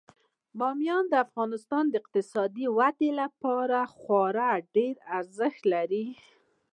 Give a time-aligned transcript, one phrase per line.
[0.59, 6.07] بامیان د افغانستان د اقتصادي ودې لپاره خورا ډیر ارزښت لري.